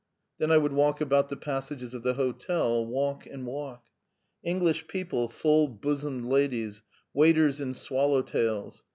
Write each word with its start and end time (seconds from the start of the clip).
_"Then 0.39 0.49
I 0.49 0.57
would 0.57 0.73
walk 0.73 0.99
about 0.99 1.29
the 1.29 1.35
passages 1.37 1.93
of 1.93 2.01
the 2.01 2.15
hotel, 2.15 2.83
walk 2.83 3.27
and 3.27 3.45
walk.... 3.45 3.83
English 4.41 4.87
people, 4.87 5.29
full 5.29 5.67
bosomed 5.67 6.25
ladies, 6.25 6.81
waiters 7.13 7.61
in 7.61 7.75
swallow 7.75 8.23
tails. 8.23 8.81